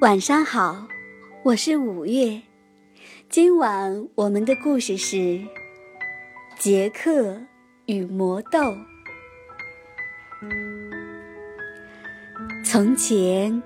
[0.00, 0.86] 晚上好，
[1.42, 2.40] 我是五月。
[3.28, 5.16] 今晚我们的故事是
[6.56, 7.36] 《杰克
[7.86, 8.60] 与魔豆》。
[12.64, 13.60] 从前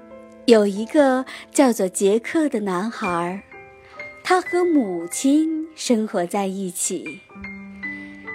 [0.46, 3.42] 有一个叫做杰克的男孩，
[4.24, 7.20] 他和母亲生活在一起。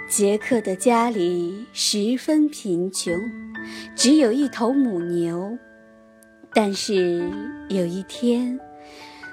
[0.08, 3.12] 杰克的家里十分贫穷，
[3.96, 5.58] 只有一头母牛。
[6.54, 7.30] 但是
[7.68, 8.58] 有一天，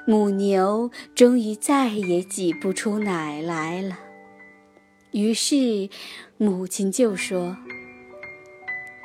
[0.05, 3.97] 母牛终于再也挤不出奶来了。
[5.11, 5.89] 于是，
[6.37, 7.57] 母亲就说：“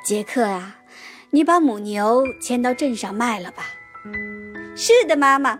[0.05, 0.81] 杰克啊，
[1.31, 3.63] 你把母牛牵到镇上卖了吧。
[4.75, 5.59] ”“是的，妈妈。”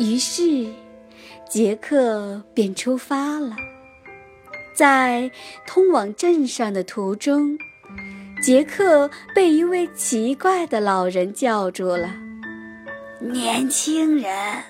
[0.00, 0.66] 于是，
[1.48, 3.54] 杰克便出发了。
[4.74, 5.30] 在
[5.66, 7.58] 通往镇上的途中。
[8.46, 12.14] 杰克被一位奇怪的老人叫住了。
[13.18, 14.62] 年轻人，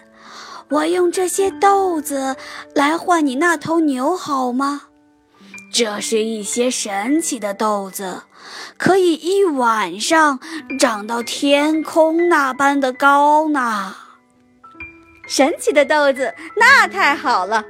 [0.70, 2.36] 我用这些豆子
[2.74, 4.84] 来换你那头牛好吗？
[5.70, 8.22] 这是一些神奇的豆子，
[8.78, 10.40] 可以一晚上
[10.80, 13.94] 长到天空那般的高呢。
[15.28, 17.62] 神奇的豆子，那太好了。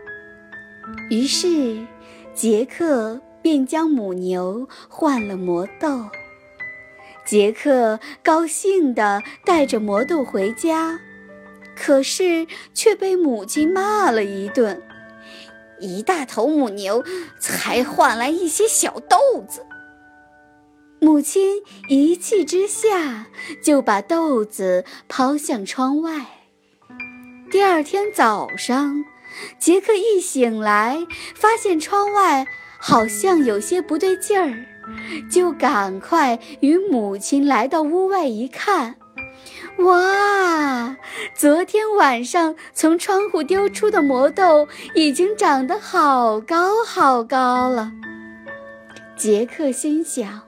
[1.10, 1.84] 于是，
[2.32, 3.20] 杰克。
[3.46, 6.10] 便将母牛换了魔豆。
[7.24, 10.98] 杰克高兴地带着魔豆回家，
[11.76, 14.82] 可是却被母亲骂了一顿
[15.78, 17.04] ：“一大头母牛
[17.38, 19.16] 才换来一些小豆
[19.48, 19.64] 子。”
[20.98, 23.28] 母亲一气之下
[23.62, 26.26] 就把豆子抛向窗外。
[27.48, 29.04] 第二天早上，
[29.60, 32.48] 杰克一醒来，发现窗外。
[32.78, 34.66] 好像有些不对劲儿，
[35.30, 38.96] 就赶快与母亲来到屋外一看，
[39.78, 40.96] 哇！
[41.34, 47.90] 昨天晚上从窗户丢出的魔豆已经长得好高好高了。
[49.16, 50.42] 杰克心想：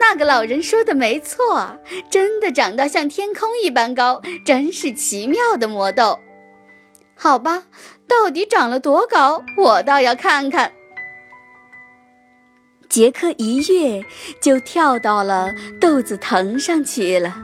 [0.00, 1.78] 那个老人说的没错，
[2.10, 6.18] 真的长到像天空一般高，真是奇妙的魔豆。
[7.16, 7.64] 好吧，
[8.06, 10.72] 到底长了多高，我倒要看看。
[12.94, 14.04] 杰克一跃
[14.40, 17.42] 就跳到了豆子藤上去了。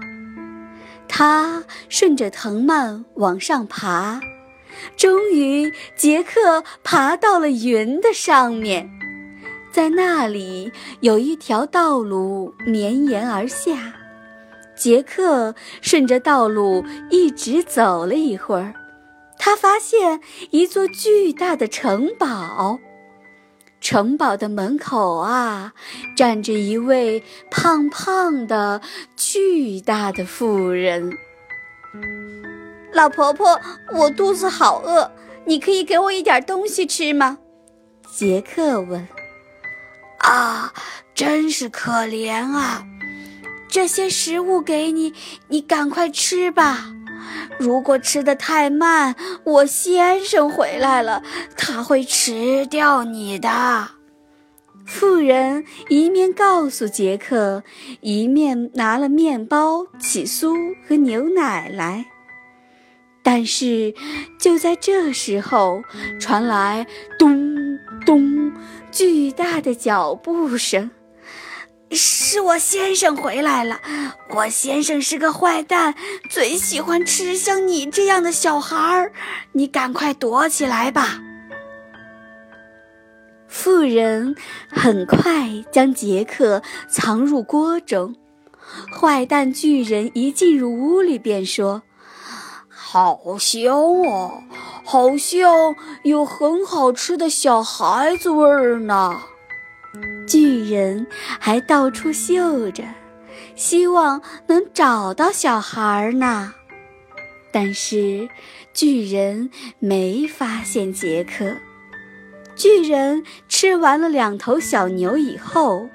[1.09, 4.21] 他顺着藤蔓往上爬，
[4.97, 8.89] 终于，杰克爬到了云的上面。
[9.72, 13.94] 在那里有一条道路绵延而下。
[14.77, 18.72] 杰克顺着道路一直走了一会儿，
[19.37, 20.21] 他发现
[20.53, 22.78] 一座巨大的城堡。
[23.80, 25.72] 城堡的门口啊，
[26.16, 28.80] 站着一位胖胖的、
[29.16, 31.12] 巨大的妇人。
[32.92, 33.60] 老婆婆，
[33.92, 35.10] 我肚子好饿，
[35.46, 37.38] 你可以给我一点东西吃吗？
[38.12, 39.08] 杰克问。
[40.18, 40.72] 啊，
[41.14, 42.84] 真是可怜啊！
[43.68, 45.14] 这些食物给你，
[45.48, 46.92] 你赶快吃吧。
[47.58, 49.14] 如果吃的太慢，
[49.44, 51.22] 我先生回来了，
[51.56, 53.91] 他会吃掉你的。
[54.86, 57.62] 妇人一面告诉杰克，
[58.00, 62.06] 一面拿了面包、起酥和牛奶来。
[63.22, 63.94] 但是
[64.41, 65.82] 就在这时候，
[66.19, 66.86] 传来
[67.19, 68.53] 咚咚
[68.91, 70.91] 巨大的脚步声。
[71.93, 73.81] 是我先生回来了。
[74.31, 75.95] 我先生是个坏蛋，
[76.31, 79.12] 最喜欢吃像你这样的小孩儿。
[79.53, 81.21] 你赶快躲起来吧。
[83.49, 84.37] 妇人
[84.71, 88.15] 很快将杰克藏入锅中。
[88.95, 91.83] 坏蛋巨人一进入屋里便说
[92.71, 94.45] ：“好香哦，
[94.84, 95.75] 好像
[96.05, 99.21] 有很好吃的小孩子味儿呢。”
[100.30, 101.08] 巨人
[101.41, 102.84] 还到处嗅着，
[103.56, 106.54] 希望能找到小孩呢。
[107.50, 108.28] 但是
[108.72, 109.50] 巨人
[109.80, 111.56] 没发现杰克。
[112.54, 115.88] 巨人吃完了两头小牛以后，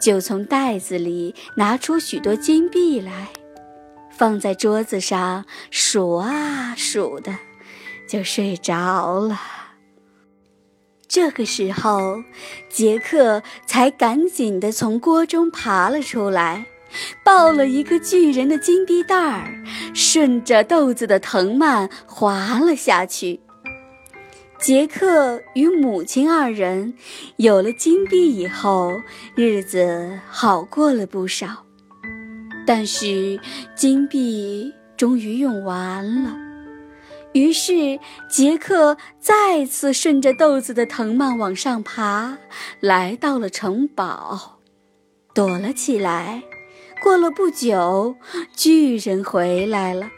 [0.00, 3.30] 就从袋子里拿出许多金币来，
[4.16, 7.34] 放在桌子上数啊数的，
[8.08, 9.63] 就睡着了。
[11.14, 12.24] 这个时候，
[12.68, 16.66] 杰克才赶紧地从锅中爬了出来，
[17.22, 19.62] 抱了一个巨人的金币袋儿，
[19.94, 23.38] 顺着豆子的藤蔓滑了下去。
[24.58, 26.94] 杰克与母亲二人
[27.36, 29.00] 有了金币以后，
[29.36, 31.64] 日子好过了不少。
[32.66, 33.38] 但是
[33.76, 36.43] 金币终于用完了。
[37.34, 37.98] 于是，
[38.28, 42.38] 杰克再次顺着豆子的藤蔓往上爬，
[42.78, 44.60] 来到了城堡，
[45.34, 46.44] 躲了起来。
[47.02, 48.14] 过了不久，
[48.54, 50.08] 巨人回来了。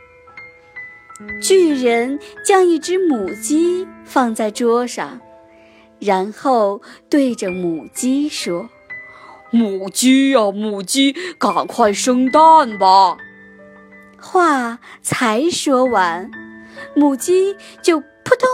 [1.43, 5.19] 巨人将一只母鸡放在桌上，
[5.99, 8.69] 然后对着母鸡说
[9.51, 13.17] ：“母鸡呀，母鸡，赶快生蛋吧！”
[14.21, 16.31] 话才说完，
[16.95, 18.49] 母鸡就扑通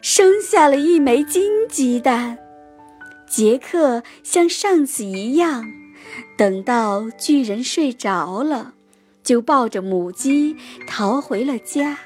[0.00, 2.38] 生下了一枚金鸡蛋。
[3.28, 5.64] 杰克像上次一样。
[6.38, 8.74] 等到巨人睡着了，
[9.22, 10.56] 就抱着母鸡
[10.86, 11.98] 逃回了家。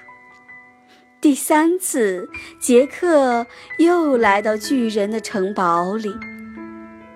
[1.20, 3.46] 第三次，杰克
[3.78, 6.14] 又来到巨人的城堡里。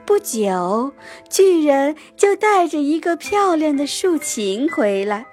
[0.05, 0.93] 不久，
[1.31, 5.25] 巨人就带着一个漂亮的竖琴回来。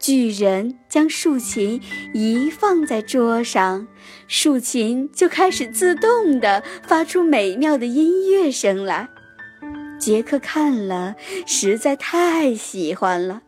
[0.00, 1.80] 巨人将竖琴
[2.14, 3.86] 一放在桌上，
[4.26, 9.08] 竖琴就开始自动地发出美妙的音乐声来。
[10.00, 11.14] 杰克看了，
[11.46, 13.42] 实在太喜欢了。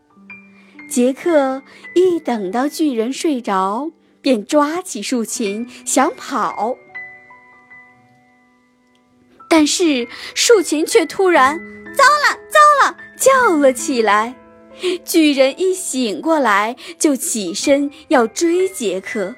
[0.91, 1.63] 杰克
[1.95, 3.91] 一等到巨人睡着，
[4.21, 6.77] 便抓起竖琴想跑，
[9.49, 11.59] 但是竖琴却突然
[11.97, 14.35] “糟了，糟了”叫了起来。
[15.05, 19.35] 巨人一醒过来，就起身要追杰克。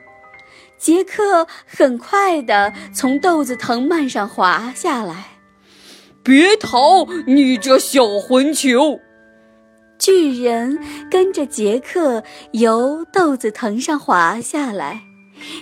[0.78, 5.38] 杰克很快地从豆子藤蔓上滑下来。
[6.22, 9.00] 别逃，你这小混球！
[9.98, 10.78] 巨人
[11.10, 12.22] 跟着杰克
[12.52, 15.02] 由豆子藤上滑下来，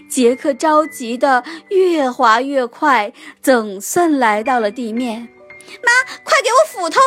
[0.09, 5.29] 杰克着急的越滑越快，总算来到了地面。
[5.85, 6.99] 妈，快给我斧头！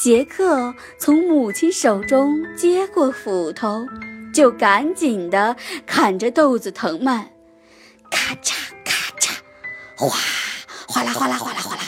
[0.00, 3.86] 杰克从母亲手中接过斧头，
[4.32, 5.54] 就赶紧的
[5.86, 7.26] 砍着豆子藤蔓，
[8.10, 9.34] 咔嚓咔嚓，
[9.98, 10.16] 哗，
[10.88, 11.82] 哗啦哗啦哗啦哗啦。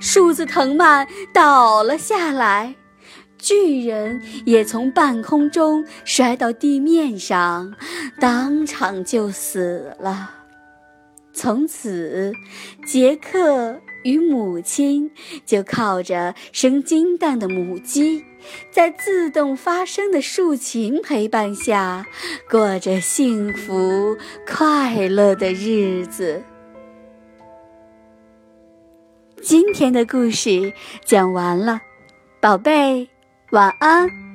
[0.00, 2.74] 树子藤蔓倒了下来，
[3.38, 7.72] 巨人也从半空中摔到地面上，
[8.18, 10.45] 当场就死了。
[11.36, 12.32] 从此，
[12.86, 15.10] 杰克与母亲
[15.44, 18.24] 就靠着生金蛋的母鸡，
[18.70, 22.06] 在自动发声的竖琴陪伴下，
[22.50, 24.16] 过着幸福
[24.46, 26.42] 快乐的日子。
[29.42, 30.72] 今天的故事
[31.04, 31.82] 讲完了，
[32.40, 33.10] 宝贝，
[33.50, 34.25] 晚安。